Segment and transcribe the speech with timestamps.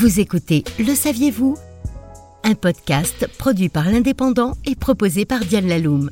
[0.00, 1.58] Vous écoutez Le saviez-vous?
[2.42, 6.10] Un podcast produit par l'Indépendant et proposé par Diane Laloum.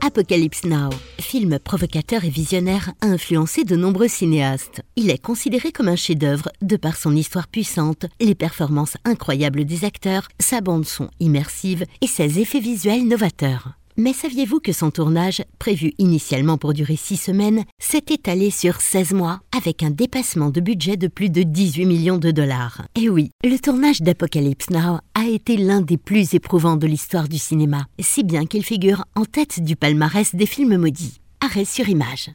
[0.00, 0.88] Apocalypse Now,
[1.20, 4.80] film provocateur et visionnaire, a influencé de nombreux cinéastes.
[4.96, 9.84] Il est considéré comme un chef-d'œuvre de par son histoire puissante, les performances incroyables des
[9.84, 13.74] acteurs, sa bande-son immersive et ses effets visuels novateurs.
[13.96, 19.12] Mais saviez-vous que son tournage, prévu initialement pour durer 6 semaines, s'est étalé sur 16
[19.12, 22.82] mois, avec un dépassement de budget de plus de 18 millions de dollars?
[22.94, 27.38] Et oui, le tournage d'Apocalypse Now a été l'un des plus éprouvants de l'histoire du
[27.38, 31.20] cinéma, si bien qu'il figure en tête du palmarès des films maudits.
[31.40, 32.30] Arrêt sur image.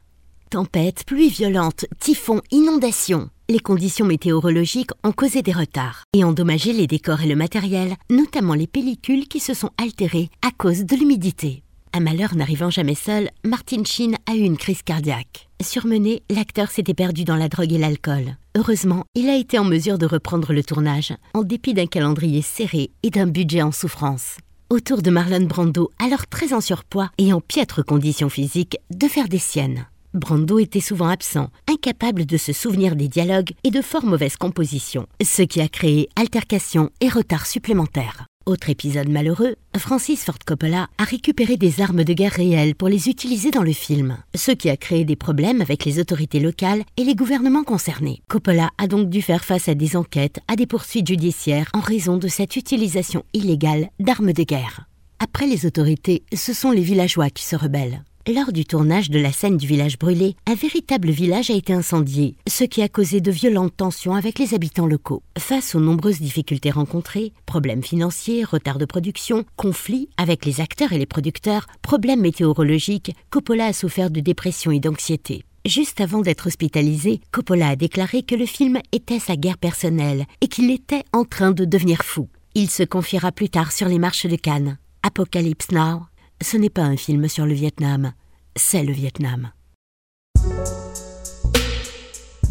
[0.50, 3.30] Tempête, pluie violente, typhon, inondation.
[3.50, 8.56] Les conditions météorologiques ont causé des retards et endommagé les décors et le matériel, notamment
[8.56, 11.64] les pellicules qui se sont altérées à cause de l'humidité.
[11.94, 15.48] Un malheur n'arrivant jamais seul, Martin Sheen a eu une crise cardiaque.
[15.62, 18.36] Surmené, l'acteur s'était perdu dans la drogue et l'alcool.
[18.58, 22.92] Heureusement, il a été en mesure de reprendre le tournage, en dépit d'un calendrier serré
[23.02, 24.36] et d'un budget en souffrance.
[24.70, 29.30] Autour de Marlon Brando, alors très en surpoids et en piètre condition physique, de faire
[29.30, 29.88] des siennes.
[30.18, 35.08] Brando était souvent absent, incapable de se souvenir des dialogues et de fort mauvaises compositions,
[35.24, 38.26] ce qui a créé altercations et retards supplémentaires.
[38.48, 43.10] Autre épisode malheureux, Francis Ford Coppola a récupéré des armes de guerre réelles pour les
[43.10, 47.04] utiliser dans le film, ce qui a créé des problèmes avec les autorités locales et
[47.04, 48.22] les gouvernements concernés.
[48.30, 52.16] Coppola a donc dû faire face à des enquêtes, à des poursuites judiciaires en raison
[52.16, 54.88] de cette utilisation illégale d'armes de guerre.
[55.20, 58.04] Après les autorités, ce sont les villageois qui se rebellent.
[58.30, 62.36] Lors du tournage de la scène du village brûlé, un véritable village a été incendié,
[62.46, 65.24] ce qui a causé de violentes tensions avec les habitants locaux.
[65.38, 70.98] Face aux nombreuses difficultés rencontrées, problèmes financiers, retard de production, conflits avec les acteurs et
[70.98, 75.46] les producteurs, problèmes météorologiques, Coppola a souffert de dépression et d'anxiété.
[75.66, 80.50] Juste avant d'être hospitalisé, Coppola a déclaré que le film était sa guerre personnelle et
[80.50, 82.28] qu'il était en train de devenir fou.
[82.56, 84.80] Il se confiera plus tard sur les marches de Cannes.
[85.02, 86.02] Apocalypse Now,
[86.42, 88.14] ce n'est pas un film sur le Vietnam,
[88.56, 89.52] c'est le Vietnam.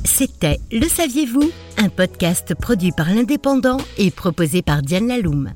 [0.04, 1.50] C'était Le saviez-vous?
[1.76, 5.52] Un podcast produit par l'Indépendant et proposé par Diane Laloum.